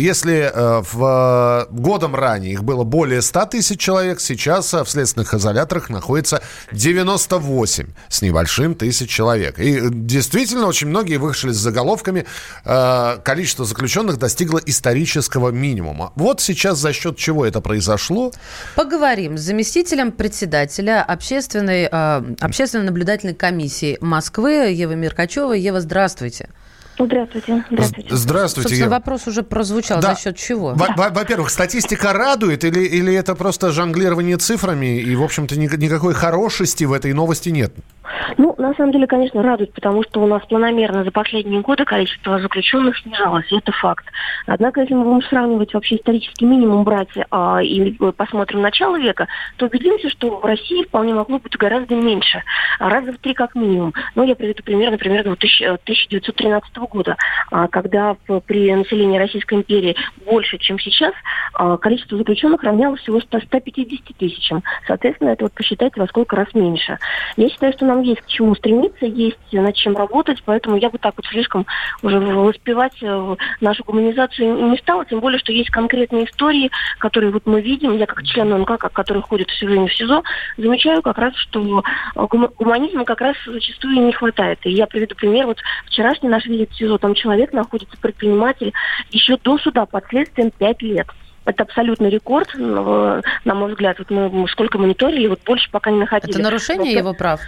[0.05, 4.90] Если э, в, э, годом ранее их было более 100 тысяч человек, сейчас э, в
[4.90, 9.59] следственных изоляторах находится 98 с небольшим тысяч человек.
[9.59, 12.27] И действительно очень многие вышли с заголовками
[12.64, 16.12] количество заключенных достигло исторического минимума.
[16.17, 18.33] Вот сейчас за счет чего это произошло?
[18.77, 25.61] Поговорим с заместителем председателя общественной, общественной наблюдательной комиссии Москвы Евой Меркачевой.
[25.61, 26.49] Ева, здравствуйте.
[26.49, 26.63] Здравствуйте.
[26.97, 27.65] Здравствуйте.
[28.11, 30.01] Здравствуйте, Собственно, вопрос уже прозвучал.
[30.01, 30.15] Да.
[30.15, 30.75] За счет чего?
[30.75, 35.69] Во- во- Во-первых, статистика радует или, или это просто жонглирование цифрами и, в общем-то, ни-
[35.77, 37.73] никакой хорошести в этой новости нет?
[38.37, 42.38] Ну, на самом деле, конечно, радует, потому что у нас планомерно за последние годы количество
[42.38, 44.05] заключенных снижалось, это факт.
[44.47, 49.29] Однако, если мы будем сравнивать вообще исторический минимум брать а, и э, посмотрим начало века,
[49.57, 52.43] то убедимся, что в России вполне могло быть гораздо меньше,
[52.79, 53.95] а раза в три как минимум.
[54.14, 57.17] Ну, я приведу пример, например, 2000, э, 1913 года,
[57.51, 61.14] а, когда при населении Российской империи больше, чем сейчас,
[61.55, 64.62] а, количество заключенных равнялось всего 100 150 тысячам.
[64.87, 66.99] Соответственно, это вот посчитайте во сколько раз меньше.
[67.37, 70.99] Я считаю, что нам есть к чему стремиться, есть над чем работать, поэтому я бы
[70.99, 71.67] так вот слишком
[72.03, 77.47] уже воспевать э, нашу гуманизацию не стала, тем более, что есть конкретные истории, которые вот
[77.47, 80.23] мы видим, я как член НК, как- который ходит все время в СИЗО,
[80.57, 81.83] замечаю как раз, что
[82.17, 84.59] э, гума- гуманизма как раз зачастую не хватает.
[84.65, 88.73] И я приведу пример, вот вчерашний наш визит в СИЗО, там человек находится, предприниматель,
[89.11, 91.07] еще до суда под следствием 5 лет.
[91.47, 93.99] Это абсолютный рекорд, э, на мой взгляд.
[93.99, 96.33] Вот мы сколько мониторили, вот больше пока не находили.
[96.33, 97.41] Это нарушение Но- его прав?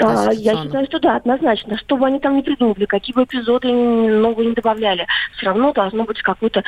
[0.00, 1.78] А, Я считаю, что да, однозначно.
[1.78, 6.04] Что бы они там ни придумали, какие бы эпизоды новые не добавляли, все равно должно
[6.04, 6.62] быть какой-то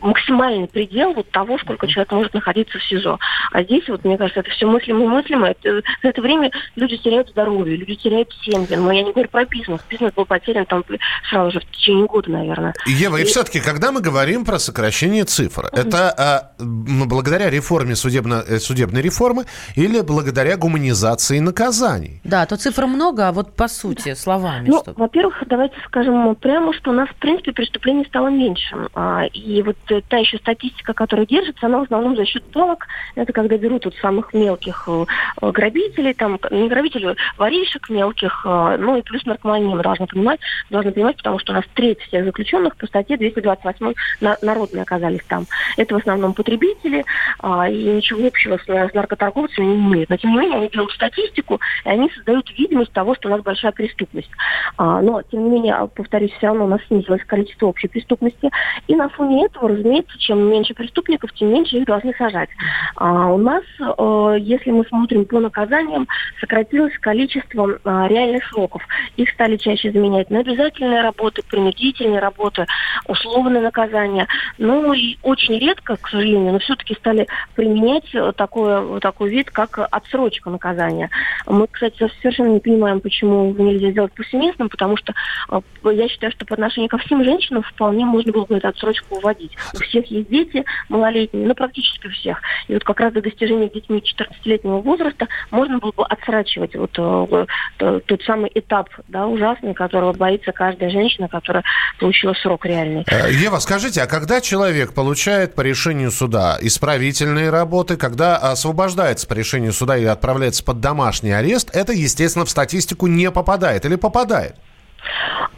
[0.00, 3.18] максимальный предел вот того, сколько человек может находиться в СИЗО.
[3.52, 5.48] А здесь, вот, мне кажется, это все мыслимо и мыслимо.
[5.48, 8.76] Это, за это время люди теряют здоровье, люди теряют семьи.
[8.76, 9.80] Но я не говорю про бизнес.
[9.88, 10.84] Бизнес был потерян там
[11.28, 12.74] сразу же в течение года, наверное.
[12.86, 15.80] Ева, и, и все-таки, когда мы говорим про сокращение цифр, mm-hmm.
[15.80, 22.20] это а, благодаря реформе судебно, э, судебной реформы или благодаря гуманизации наказаний?
[22.24, 24.68] Да, то цифр много, а вот по сути, словами.
[24.68, 24.98] Ну, чтобы...
[24.98, 28.88] во-первых, давайте скажем прямо, что у нас, в принципе, преступлений стало меньше.
[28.92, 29.76] А, и вот
[30.08, 32.88] та еще статистика, которая держится, она в основном за счет палок.
[33.14, 35.04] Это когда берут вот самых мелких э,
[35.40, 40.90] грабителей, там, не грабителей, воришек мелких, э, ну и плюс наркомания мы должны понимать, должны
[40.90, 45.46] понимать, потому что у нас треть всех заключенных по статье 228 на, народные оказались там.
[45.76, 47.04] Это в основном потребители,
[47.38, 50.10] а, и ничего общего с, с наркоторговцами не имеют.
[50.10, 53.42] Но тем не менее они делают статистику, и они создают видимость того, что у нас
[53.42, 54.30] большая преступность.
[54.76, 58.50] А, но, тем не менее, повторюсь, все равно у нас снизилось количество общей преступности.
[58.86, 62.50] И на фоне этого, разумеется, чем меньше преступников, тем меньше их должны сажать.
[62.96, 66.06] А, у нас, э, если мы смотрим по наказаниям,
[66.40, 68.82] сократилось количество а, реальных сроков.
[69.16, 72.66] Их стали чаще заменять на обязательные работы, принудительные работы,
[73.06, 74.26] условные наказания.
[74.58, 80.50] Ну и очень редко, к сожалению, но все-таки стали применять такой, такой вид, как отсрочка
[80.50, 81.10] наказания.
[81.46, 85.14] Мы, кстати, совершенно не понимаем, почему нельзя сделать повсеместным, потому что
[85.50, 85.60] э,
[85.92, 89.52] я считаю, что по отношению ко всем женщинам вполне можно было бы эту отсрочку уводить.
[89.74, 92.40] У всех есть дети малолетние, ну практически у всех.
[92.68, 98.00] И вот как раз до достижения детьми 14-летнего возраста можно было бы отсрачивать вот э,
[98.06, 101.64] тот самый этап, да, ужасный, которого боится каждая женщина, которая
[101.98, 103.04] получила срок реальный.
[103.10, 109.34] Э, Ева, скажите, а когда человек получает по решению суда исправительные работы, когда освобождается по
[109.34, 114.56] решению суда и отправляется под домашний арест, это, естественно, в статистику не попадает или попадает?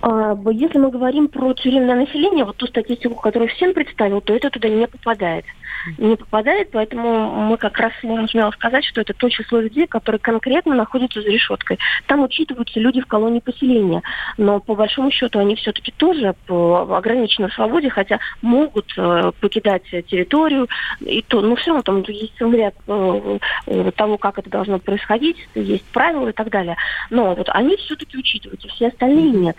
[0.02, 4.50] А, если мы говорим про тюремное население, вот ту статистику, которую всем представил, то это
[4.50, 5.44] туда не попадает.
[5.98, 10.18] Не попадает, поэтому мы как раз можем смело сказать, что это то число людей, которые
[10.18, 11.78] конкретно находятся за решеткой.
[12.06, 14.02] Там учитываются люди в колонии поселения,
[14.36, 20.68] но по большому счету они все-таки тоже по ограниченной свободе, хотя могут э, покидать территорию,
[21.00, 24.78] и то, ну все равно там есть целый ряд э, э, того, как это должно
[24.78, 26.76] происходить, есть правила и так далее.
[27.10, 29.56] Но вот они все-таки учитываются, все остальные нет.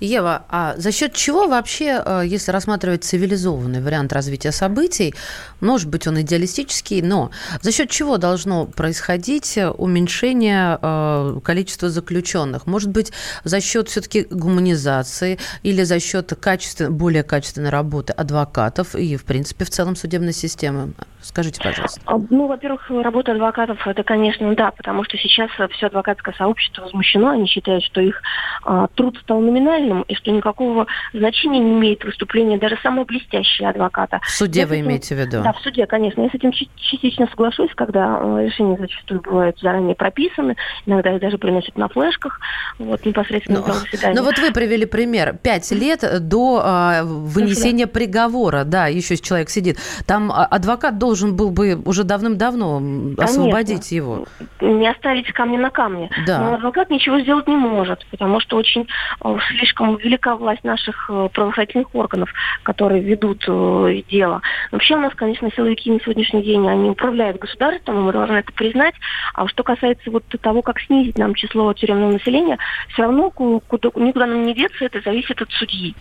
[0.00, 5.14] Ева, а за счет чего вообще, э, если рассматривать цивилизованный вариант развития событий,
[5.60, 12.66] может быть, он идеалистический, но за счет чего должно происходить уменьшение э, количества заключенных?
[12.66, 13.12] Может быть,
[13.44, 19.64] за счет все-таки гуманизации или за счет качествен, более качественной работы адвокатов и, в принципе,
[19.64, 20.92] в целом судебной системы?
[21.20, 22.00] Скажите, пожалуйста.
[22.06, 27.30] А, ну, во-первых, работа адвокатов, это, конечно, да, потому что сейчас все адвокатское сообщество возмущено,
[27.30, 28.22] они считают, что их
[28.62, 34.20] а, труд стал номинальным, и что никакого значения не имеет выступление даже самого блестящего адвоката.
[34.22, 35.42] В суде Я вы этим, имеете в виду?
[35.42, 36.22] Да, в суде, конечно.
[36.22, 40.56] Я с этим частично соглашусь, когда э, решения зачастую бывают заранее прописаны,
[40.86, 42.40] иногда их даже приносят на флешках,
[42.78, 44.16] вот, непосредственно но, заседания.
[44.16, 45.36] Но вот вы привели пример.
[45.42, 47.92] Пять лет до э, вынесения да.
[47.92, 49.78] приговора, да, еще человек сидит.
[50.06, 52.82] Там а, адвокат должен был бы уже давным-давно
[53.18, 54.26] освободить его.
[54.60, 56.10] Не оставить камня на камне.
[56.26, 56.38] Да.
[56.38, 58.88] Но адвокат ничего сделать не может, потому что очень
[59.24, 62.32] э, слишком велика власть наших э, правоохранительных органов,
[62.62, 63.46] которые ведут
[64.10, 64.42] дело.
[64.72, 68.94] Вообще у нас, конечно, силовики на сегодняшний день, они управляют государством, мы должны это признать.
[69.34, 72.58] А что касается вот того, как снизить нам число тюремного населения,
[72.92, 75.94] все равно куда, никуда нам не деться, это зависит от судьи.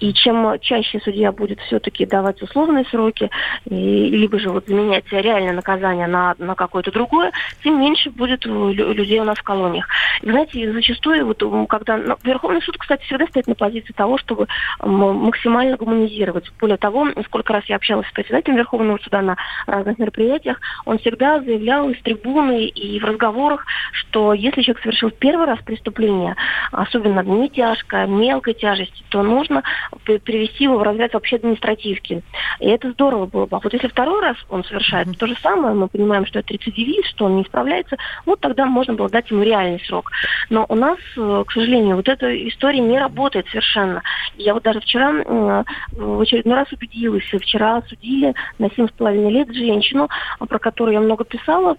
[0.00, 3.30] И чем чаще судья будет все-таки давать условные сроки,
[3.66, 9.20] и, либо же вот заменять реальное наказание на, на какое-то другое, тем меньше будет людей
[9.20, 9.88] у нас в колониях.
[10.22, 14.46] И, знаете, зачастую, вот, когда ну, Верховный суд, кстати, всегда стоит на позиции того, чтобы
[14.80, 16.50] максимально гуманизировать.
[16.60, 20.98] Более того, сколько раз я общалась с председателем Верховного трибуну сюда на разных мероприятиях, он
[20.98, 26.36] всегда заявлял из трибуны и в разговорах, что если человек совершил первый раз преступление,
[26.72, 29.62] особенно не тяжкое, мелкой тяжести, то нужно
[30.04, 32.22] привести его в разряд вообще административки.
[32.60, 33.56] И это здорово было бы.
[33.56, 37.08] А вот если второй раз он совершает то же самое, мы понимаем, что это рецидивист,
[37.10, 40.10] что он не справляется, вот тогда можно было дать ему реальный срок.
[40.50, 44.02] Но у нас, э, к сожалению, вот эта история не работает совершенно.
[44.36, 50.08] Я вот даже вчера э, в очередной раз убедилась, вчера судили на 8,5 лет женщину,
[50.38, 51.76] а, про которую я много писала,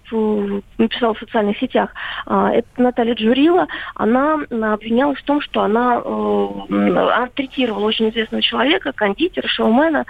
[0.78, 1.92] написала в социальных сетях.
[2.26, 3.68] А, это Наталья Джурила.
[3.96, 4.36] Она
[4.74, 10.06] обвинялась в том, что она э, третировала очень известного человека, кондитера, шоумена,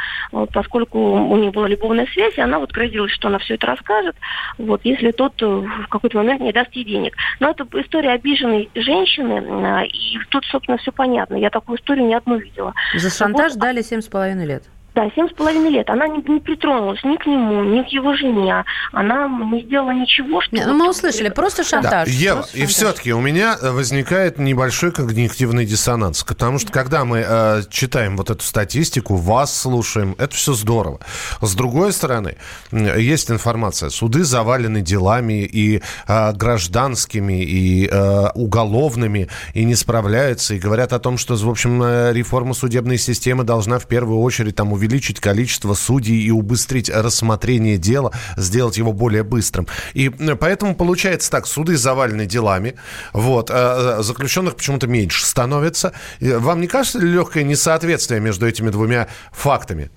[0.53, 4.15] поскольку у них была любовная связь, и она вот грозилась, что она все это расскажет,
[4.57, 7.15] вот, если тот э, в какой-то момент не даст ей денег.
[7.39, 11.35] Но это история обиженной женщины, э, и тут, собственно, все понятно.
[11.35, 12.73] Я такую историю не одну видела.
[12.95, 14.63] За шантаж вот, дали семь с половиной лет.
[14.95, 15.89] Да, семь с половиной лет.
[15.89, 18.63] Она не, не притронулась ни к нему, ни к его жене.
[18.93, 20.55] Она не сделала ничего, что...
[20.55, 22.07] Ну, мы услышали, просто Да, шантаж.
[22.07, 22.75] Ева, просто и шантаж.
[22.75, 28.29] все-таки у меня э, возникает небольшой когнитивный диссонанс, потому что когда мы э, читаем вот
[28.29, 31.01] эту статистику, вас слушаем, это все здорово.
[31.41, 32.37] С другой стороны,
[32.71, 40.59] есть информация, суды завалены делами и э, гражданскими, и э, уголовными, и не справляются, и
[40.59, 44.71] говорят о том, что, в общем, э, реформа судебной системы должна в первую очередь там
[44.85, 49.67] увеличить количество судей и убыстрить рассмотрение дела, сделать его более быстрым.
[49.93, 52.75] И э, поэтому получается так, суды завалены делами,
[53.13, 55.93] вот, э, заключенных почему-то меньше становится.
[56.21, 59.89] Вам не кажется ли легкое несоответствие между этими двумя фактами?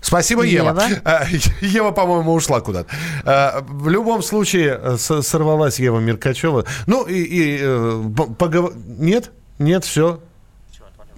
[0.00, 0.68] Спасибо, Ева.
[0.68, 1.00] Ева.
[1.04, 1.24] Э,
[1.60, 2.88] Ева, по-моему, ушла куда-то.
[3.24, 6.64] Э, В любом случае, э, сорвалась Ева Меркачева.
[6.86, 7.14] Ну, и...
[7.14, 9.32] и, э, по- погов- Нет?
[9.58, 10.20] Нет, все.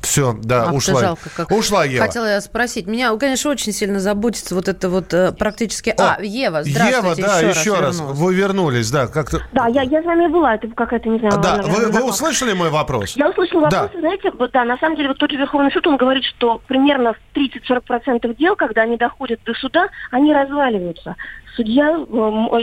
[0.03, 1.01] Все, да, ты ушла.
[1.01, 1.51] жалко как.
[1.51, 2.07] Ушла Ева.
[2.07, 2.87] Хотела я спросить.
[2.87, 5.95] Меня, конечно, очень сильно заботится вот это вот э, практически...
[5.99, 7.97] А, Ева, здравствуйте, Ева, да, еще, раз.
[7.97, 8.19] вернулась.
[8.19, 9.43] Вы вернулись, да, как-то...
[9.53, 11.41] Да, я, я с вами была, это какая-то, не знаю...
[11.41, 13.17] Да, наверное, вы, вы услышали мой вопрос?
[13.17, 13.83] Я услышала Да.
[13.83, 16.25] вопрос, и знаете, вот, да, на самом деле вот тот же Верховный суд, он говорит,
[16.25, 21.17] что примерно в 30-40% дел, когда они доходят до суда, они разваливаются.
[21.59, 21.99] Судья э,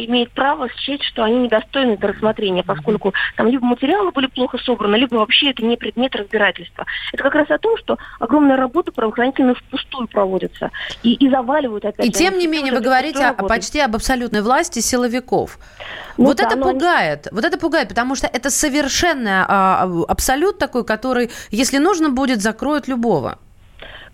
[0.08, 4.96] имеет право счесть, что они недостойны до рассмотрения, поскольку там либо материалы были плохо собраны,
[4.96, 6.86] либо вообще это не предмет разбирательства.
[7.12, 10.72] Это как раз о том, что огромная работа правоохранительная впустую проводится.
[11.04, 12.06] И, и заваливают опять.
[12.06, 15.60] И тем не менее вы говорите о- почти об абсолютной власти силовиков.
[16.18, 17.28] Ну вот да, это но они- пугает.
[17.34, 22.88] Вот это пугает, потому что это совершенно а, абсолют такой, который, если нужно будет, закроет
[22.88, 23.40] любого.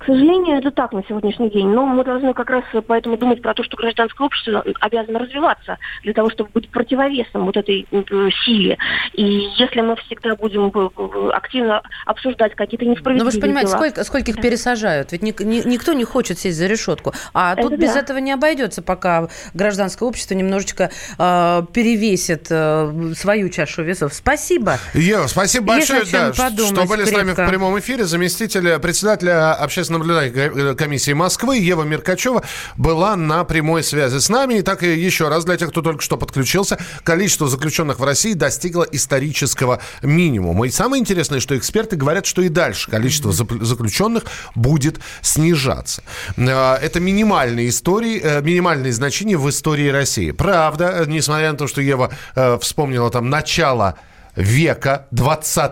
[0.02, 1.68] К сожалению, это так на сегодняшний день.
[1.68, 6.14] Но мы должны как раз поэтому думать про то, что гражданское общество обязано развиваться для
[6.14, 8.04] того, чтобы быть противовесом вот этой э,
[8.44, 8.80] силе.
[9.14, 9.24] И
[9.60, 13.68] если мы всегда будем э, э, активно обсуждать какие-то Но несправедливые Ну, вы же понимаете,
[13.70, 15.12] дела, сколько, скольких пересажают?
[15.12, 17.14] Ведь ник- ни- никто не хочет сесть за решетку.
[17.36, 18.00] А Это тут без да.
[18.00, 24.16] этого не обойдется, пока гражданское общество немножечко э, перевесит э, свою чашу весов.
[24.16, 24.80] Спасибо.
[24.96, 27.48] Ева, спасибо большое, да, что были с нами в крепко.
[27.52, 28.06] прямом эфире.
[28.06, 32.44] Заместитель председателя общественной наблюдательной комиссии Москвы Ева Меркачева
[32.78, 34.56] была на прямой связи с нами.
[34.56, 38.34] И так и еще раз для тех, кто только что подключился, количество заключенных в России
[38.34, 40.68] достигло исторического минимума.
[40.68, 44.24] И самое интересное, что эксперты говорят, что и дальше количество заключенных
[44.56, 46.04] будет снижаться.
[46.38, 50.32] Э, Это минимальные истории, э, минимальные значения в истории России.
[50.32, 53.96] Правда, э, несмотря на то, что Ева э, вспомнила там начало
[54.36, 55.72] века 20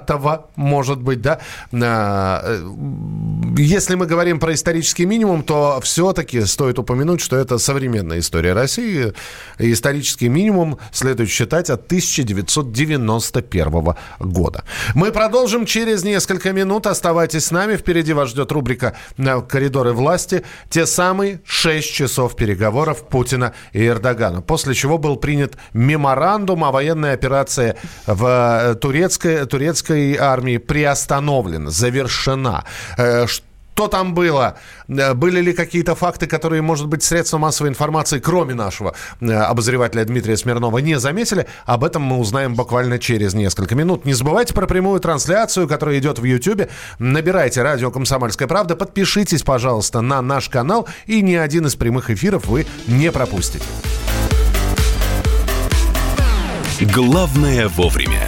[0.55, 1.39] может быть, да.
[1.71, 2.61] А, э,
[3.57, 9.13] Если мы говорим про исторический минимум, то все-таки стоит упомянуть, что это современная история России.
[9.57, 14.63] Исторический минимум следует считать от 1991 года.
[14.95, 16.87] Мы продолжим через несколько минут.
[16.87, 17.77] Оставайтесь с нами.
[17.77, 20.43] Впереди вас ждет рубрика э, «Коридоры власти».
[20.69, 24.41] Те самые 6 часов переговоров Путина и Эрдогана.
[24.41, 32.63] После чего был принят меморандум о военной операции в э, турецкой, турецкой армии приостановлена, завершена.
[32.97, 34.57] Э, Что там было?
[34.89, 40.35] Э, Были ли какие-то факты, которые, может быть, средства массовой информации, кроме нашего обозревателя Дмитрия
[40.35, 41.45] Смирнова, не заметили?
[41.65, 44.03] Об этом мы узнаем буквально через несколько минут.
[44.05, 46.69] Не забывайте про прямую трансляцию, которая идет в YouTube.
[46.99, 48.75] Набирайте «Радио Комсомольская правда».
[48.75, 53.63] Подпишитесь, пожалуйста, на наш канал, и ни один из прямых эфиров вы не пропустите.
[56.81, 58.27] Главное вовремя.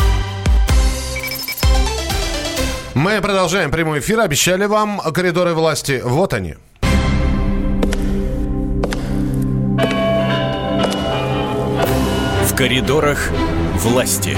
[2.93, 4.19] Мы продолжаем прямой эфир.
[4.19, 6.01] Обещали вам коридоры власти.
[6.03, 6.55] Вот они.
[12.43, 13.29] В коридорах
[13.75, 14.37] власти.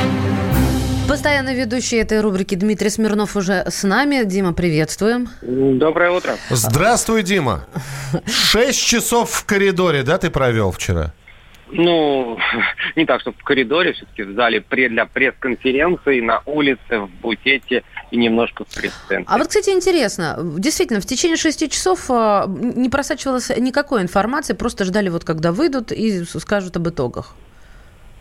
[1.09, 4.23] Постоянно ведущий этой рубрики Дмитрий Смирнов уже с нами.
[4.23, 5.29] Дима, приветствуем.
[5.41, 6.35] Доброе утро.
[6.49, 7.65] Здравствуй, Дима.
[8.27, 11.11] Шесть часов в коридоре, да, ты провел вчера?
[11.75, 12.37] Ну,
[12.95, 18.17] не так, чтобы в коридоре, все-таки в зале для пресс-конференции, на улице, в букете и
[18.17, 19.25] немножко в пресс-центре.
[19.27, 24.85] А вот, кстати, интересно, действительно, в течение шести часов а, не просачивалась никакой информации, просто
[24.85, 27.35] ждали вот, когда выйдут и скажут об итогах.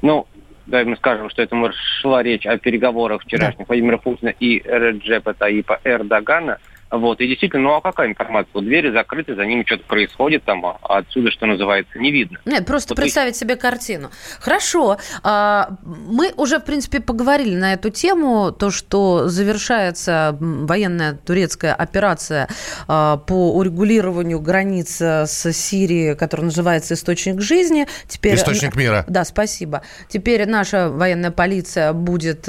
[0.01, 0.27] Ну,
[0.67, 1.57] давай мы скажем, что это
[2.01, 3.65] шла речь о переговорах вчерашних да.
[3.69, 6.59] Владимира Путина и Реджепа Таипа Эрдогана–
[6.93, 8.51] вот, и действительно, ну а какая информация?
[8.53, 12.39] Вот двери закрыты, за ними что-то происходит там, а отсюда, что называется, не видно.
[12.45, 13.39] Нет, просто вот представить и...
[13.39, 14.11] себе картину.
[14.41, 21.75] Хорошо, а, мы уже, в принципе, поговорили на эту тему, то, что завершается военная турецкая
[21.75, 22.49] операция
[22.87, 27.87] а, по урегулированию границ с Сирией, которая называется «Источник жизни».
[28.07, 28.35] Теперь...
[28.35, 29.07] Источник мира.
[29.09, 29.83] Да, спасибо.
[30.09, 32.47] Теперь наша военная полиция будет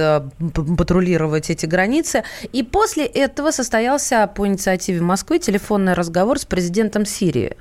[0.77, 2.25] патрулировать эти границы.
[2.51, 7.55] И после этого состоялся по инициативе Москвы телефонный разговор с президентом Сирии.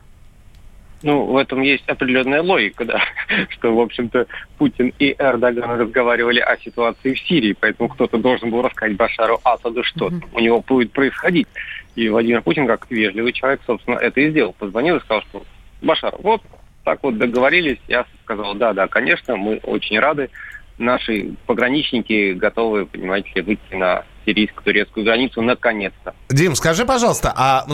[1.02, 3.02] Ну, в этом есть определенная логика, да,
[3.48, 8.62] что, в общем-то, Путин и Эрдоган разговаривали о ситуации в Сирии, поэтому кто-то должен был
[8.62, 10.28] рассказать Башару Асаду, что mm-hmm.
[10.32, 11.48] у него будет происходить.
[11.96, 14.52] И Владимир Путин, как вежливый человек, собственно, это и сделал.
[14.52, 15.42] Позвонил и сказал, что
[15.82, 16.42] Башар, вот
[16.84, 17.78] так вот договорились.
[17.88, 20.30] Я сказал, да, да, конечно, мы очень рады.
[20.78, 26.14] Наши пограничники готовы, понимаете выйти на сирийско-турецкую границу наконец-то.
[26.30, 27.64] Дим, скажи, пожалуйста, а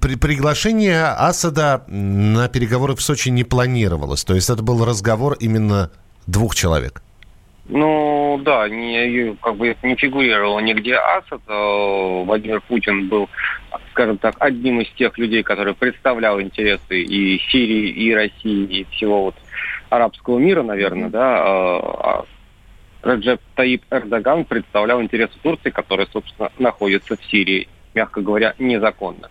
[0.00, 4.24] при, приглашение Асада на переговоры в Сочи не планировалось?
[4.24, 5.90] То есть это был разговор именно
[6.26, 7.02] двух человек?
[7.68, 11.42] Ну, да, не, как бы не фигурировало нигде Асад.
[11.46, 13.28] А Владимир Путин был,
[13.90, 19.24] скажем так, одним из тех людей, который представлял интересы и Сирии, и России, и всего
[19.24, 19.34] вот
[19.90, 22.24] арабского мира, наверное, да, а, а
[23.02, 29.30] Раджеп Таип Эрдоган представлял интересы Турции, которая, собственно, находится в Сирии, мягко говоря, незаконно.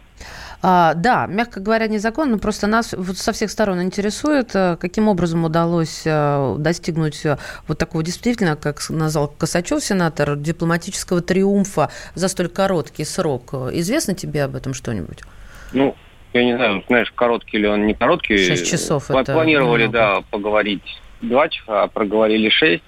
[0.61, 2.39] А, да, мягко говоря, незаконно.
[2.39, 7.37] Просто нас вот со всех сторон интересует, э, каким образом удалось э, достигнуть э,
[7.67, 13.53] вот такого действительно, как назвал Косачев, сенатор, дипломатического триумфа за столь короткий срок.
[13.71, 15.19] Известно тебе об этом что-нибудь?
[15.73, 15.95] Ну,
[16.33, 18.37] я не знаю, знаешь, короткий ли он, не короткий.
[18.37, 19.07] Шесть часов.
[19.07, 22.83] Планировали, да, поговорить два часа, а проговорили шесть.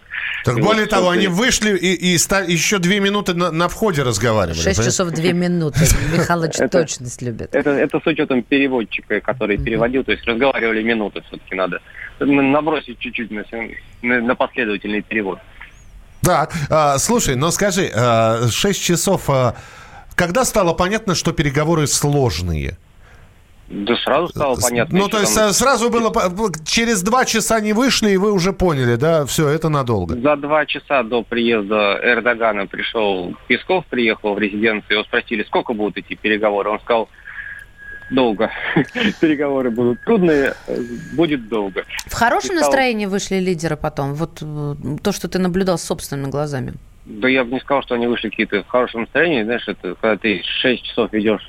[0.45, 3.67] Так и более вот того, они вышли и, и, и еще две минуты на, на
[3.67, 4.59] входе разговаривали.
[4.59, 5.79] Шесть часов две минуты.
[6.13, 7.53] Михалыч точность любит.
[7.53, 11.81] Это, это с учетом переводчика, который переводил, то есть разговаривали минуты все-таки надо.
[12.19, 15.39] Набросить чуть-чуть на, на последовательный перевод.
[16.21, 19.55] Так, а, слушай, но скажи, а, 6 часов, а,
[20.15, 22.77] когда стало понятно, что переговоры сложные?
[23.69, 24.97] Да сразу стало понятно.
[24.97, 25.51] Ну, то есть там...
[25.51, 26.11] сразу было...
[26.65, 30.15] Через два часа не вышли, и вы уже поняли, да, все, это надолго.
[30.15, 35.97] За два часа до приезда Эрдогана пришел Песков, приехал в резиденцию, его спросили, сколько будут
[35.97, 36.71] эти переговоры.
[36.71, 37.09] Он сказал,
[38.09, 38.49] долго.
[39.21, 40.55] Переговоры будут трудные,
[41.13, 41.85] будет долго.
[42.07, 44.15] В хорошем настроении вышли лидеры потом?
[44.15, 46.73] Вот э, то, что ты наблюдал собственными глазами.
[47.05, 49.43] Да я бы не сказал, что они вышли какие-то в хорошем настроении.
[49.43, 51.47] Знаешь, это когда ты 6 часов ведешь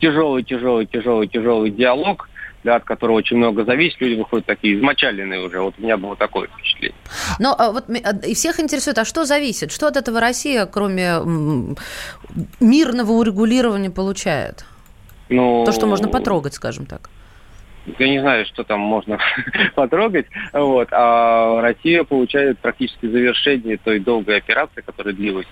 [0.00, 2.28] тяжелый, тяжелый, тяжелый, тяжелый диалог,
[2.64, 5.60] да, от которого очень много зависит, люди выходят такие измочаленные уже.
[5.60, 6.98] Вот у меня было такое впечатление.
[7.38, 9.72] Но а, вот а, и всех интересует, а что зависит?
[9.72, 11.18] Что от этого Россия, кроме
[12.60, 14.64] мирного урегулирования, получает?
[15.28, 17.10] Ну, То, что можно потрогать, скажем так.
[17.98, 19.18] Я не знаю, что там можно
[19.74, 20.26] потрогать.
[20.52, 20.88] Вот.
[20.90, 25.46] А Россия получает практически завершение той долгой операции, которая длилась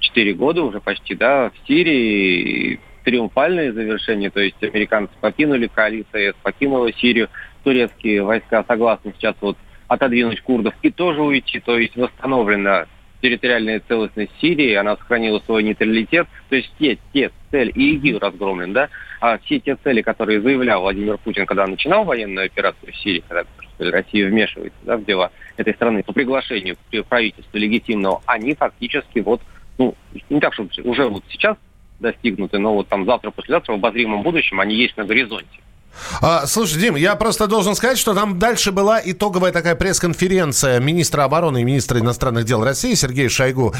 [0.00, 6.92] 4 года уже почти, да, в Сирии триумфальное завершение, то есть американцы покинули коалицию, покинула
[6.92, 7.28] Сирию,
[7.64, 9.56] турецкие войска согласны сейчас вот
[9.88, 12.86] отодвинуть курдов и тоже уйти, то есть восстановлена
[13.20, 18.72] территориальная целостность Сирии, она сохранила свой нейтралитет, то есть те, те цели, и ИГИЛ разгромлен,
[18.72, 18.88] да,
[19.20, 23.44] а все те цели, которые заявлял Владимир Путин, когда начинал военную операцию в Сирии, когда
[23.78, 26.76] Россия вмешивается да, в дела этой страны по приглашению
[27.08, 29.40] правительства легитимного, они фактически вот,
[29.78, 29.94] ну,
[30.28, 31.56] не так, чтобы уже вот сейчас
[32.02, 35.60] достигнуты, но вот там завтра, послезавтра в обозримом будущем они есть на горизонте.
[36.20, 41.24] А, слушай, Дим, я просто должен сказать, что там дальше была итоговая такая пресс-конференция министра
[41.24, 43.74] обороны и министра иностранных дел России Сергея Шойгу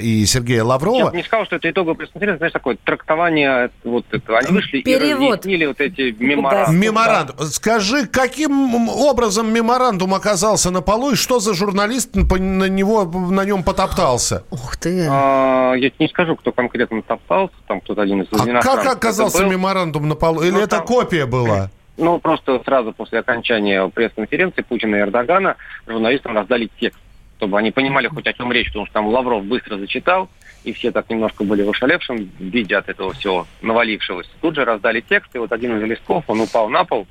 [0.00, 0.96] и Сергея Лаврова.
[0.98, 4.38] Я бы не сказал, что это итоговая пресс-конференция, знаешь, такое трактование вот этого.
[4.38, 5.00] Они вышли Перевод.
[5.00, 5.12] и
[5.52, 6.78] разъяснили вот эти меморандумы.
[6.78, 7.36] Меморандум.
[7.46, 13.62] Скажи, каким образом меморандум оказался на полу и что за журналист на него на нем
[13.62, 14.44] потоптался?
[14.50, 15.06] Ух ты.
[15.10, 19.46] А, я не скажу, кто конкретно топтался, там кто-то один из А как оказался это
[19.48, 20.42] меморандум на полу?
[20.42, 21.55] Или Ну, это там- копия была?
[21.96, 26.98] Ну, просто сразу после окончания пресс-конференции Путина и Эрдогана журналистам раздали текст,
[27.38, 30.28] чтобы они понимали хоть о чем речь, потому что там Лавров быстро зачитал,
[30.64, 34.30] и все так немножко были в ошалевшем виде от этого всего навалившегося.
[34.40, 37.06] Тут же раздали текст, и вот один из листков, он упал на пол,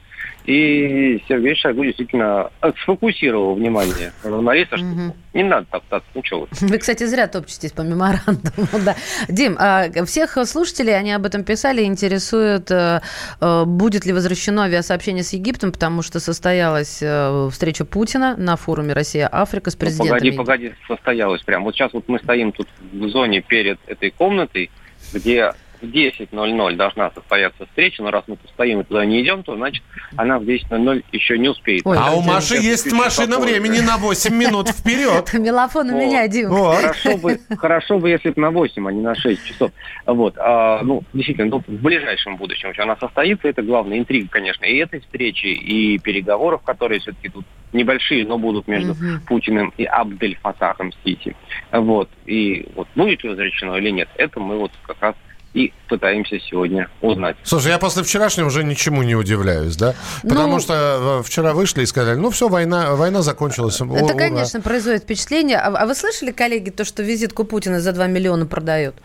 [0.46, 2.52] и Сергей Шойгу действительно
[2.84, 4.86] сфокусировал внимание журналиста, что
[5.34, 6.78] не надо топтаться, ну что вы.
[6.78, 8.68] Кстати, зря топчетесь по меморандуму.
[8.86, 8.96] Да.
[9.28, 13.02] Дим, а всех слушателей, они об этом писали, интересует, э,
[13.42, 18.94] э, будет ли возвращено авиасообщение с Египтом, потому что состоялась э, встреча Путина на форуме
[18.94, 20.10] «Россия-Африка» с Ну, президентом.
[20.10, 20.44] погоди, Египта.
[20.44, 21.64] погоди, состоялось прям.
[21.64, 24.70] Вот сейчас вот мы стоим тут в зоне перед этой комнатой,
[25.14, 25.54] где
[25.86, 29.56] в 10.00 должна состояться встреча, но раз мы тут стоим и туда не идем, то
[29.56, 29.84] значит
[30.16, 31.86] она в 10.00 еще не успеет.
[31.86, 33.60] а у Маши есть машина попозже.
[33.60, 35.34] времени на 8 минут вперед.
[35.34, 36.50] Мелофон у меня, Дим.
[36.50, 39.72] Хорошо бы, хорошо бы, если бы на 8, а не на 6 часов.
[40.06, 40.36] Вот.
[40.38, 43.48] А, ну, действительно, ну, в ближайшем будущем она состоится.
[43.48, 48.68] Это главная интрига, конечно, и этой встречи, и переговоров, которые все-таки тут небольшие, но будут
[48.68, 48.96] между.
[49.28, 51.36] Путиным и Абдель Фатахом Сити.
[51.72, 52.10] Вот.
[52.26, 55.16] И вот будет ли возвращено или нет, это мы вот как раз
[55.56, 57.38] и пытаемся сегодня узнать.
[57.44, 59.96] Слушай, я после вчерашнего уже ничему не удивляюсь, да?
[60.22, 63.76] Потому Ну- что э, вчера вышли и сказали, ну все, война, война закончилась.
[63.76, 64.14] Это, ура.
[64.14, 65.58] конечно, производит впечатление.
[65.58, 68.96] А, а вы слышали, коллеги, то, что визитку Путина за 2 миллиона продают?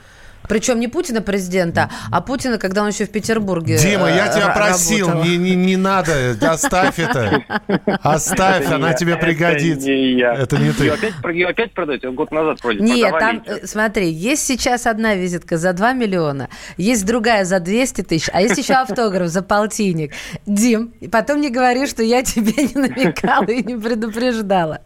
[0.51, 4.49] Причем не Путина президента, а Путина, когда он еще в Петербурге Дима, я э, тебя
[4.49, 7.45] просил, не, не, не надо, оставь это.
[8.03, 9.87] Оставь, она я, тебе это пригодится.
[9.89, 10.35] не я.
[10.35, 10.87] Это не ты.
[10.87, 12.05] Ее опять, про- ее опять продать?
[12.05, 13.43] Год назад вроде Нет, продавали.
[13.47, 18.43] там, смотри, есть сейчас одна визитка за 2 миллиона, есть другая за 200 тысяч, а
[18.43, 20.15] есть еще автограф за полтинник.
[20.47, 24.81] Дим, и потом не говори, что я тебе не намекала и не предупреждала.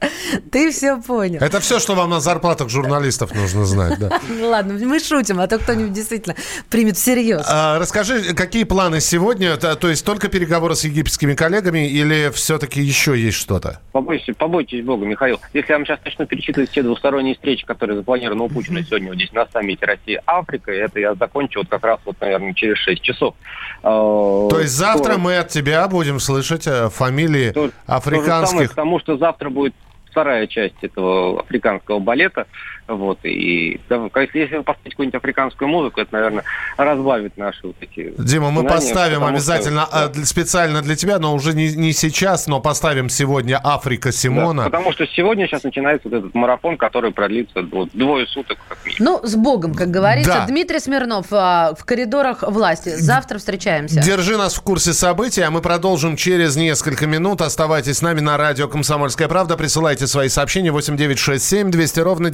[0.52, 1.40] Ты все понял.
[1.40, 4.20] Это все, что вам на зарплатах журналистов нужно знать, да.
[4.28, 6.34] Ну ладно, мы шутим, а то кто-нибудь действительно
[6.70, 7.46] примет всерьез.
[7.48, 9.56] А, расскажи, какие планы сегодня?
[9.56, 13.80] То, то есть только переговоры с египетскими коллегами или все-таки еще есть что-то?
[13.92, 15.40] Побойтесь, побойтесь Бога, Михаил.
[15.52, 19.16] Если я вам сейчас начну перечитывать все двусторонние встречи, которые запланированы у Путина сегодня вот
[19.16, 23.34] здесь на саммите Россия-Африка, это я закончу вот как раз вот, наверное, через 6 часов.
[23.82, 28.70] А, То есть завтра мы от тебя будем слышать э, фамилии То же самое, африканских...
[28.70, 29.74] потому что завтра будет
[30.14, 32.46] вторая часть этого африканского балета.
[32.86, 36.44] Вот, и да, если если вы поставите какую-нибудь африканскую музыку, это, наверное,
[36.76, 41.34] разбавит наши вот эти Дима, мы поставим потому что- обязательно а, специально для тебя, но
[41.34, 44.64] уже не, не сейчас, но поставим сегодня Африка Симона.
[44.64, 48.58] Да, потому что сегодня сейчас начинается вот этот марафон, который продлится вот, двое суток.
[48.68, 49.20] Как минимум.
[49.22, 50.32] Ну, с Богом, как говорится.
[50.32, 50.46] Да.
[50.46, 52.90] Дмитрий Смирнов а, в коридорах власти.
[52.90, 54.00] Завтра встречаемся.
[54.00, 57.40] Держи нас в курсе событий, а мы продолжим через несколько минут.
[57.40, 59.56] Оставайтесь с нами на радио «Комсомольская правда».
[59.56, 62.30] Присылайте свои сообщения 8967 200 ровно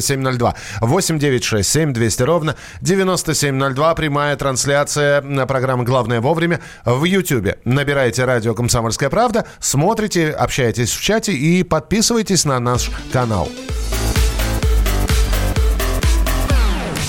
[0.00, 0.54] 9702.
[0.80, 3.94] 8967 200 ровно 9702.
[3.94, 7.58] Прямая трансляция на программы «Главное вовремя» в Ютьюбе.
[7.64, 13.48] Набирайте радио «Комсомольская правда», смотрите, общайтесь в чате и подписывайтесь на наш канал.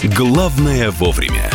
[0.03, 1.54] Главное вовремя.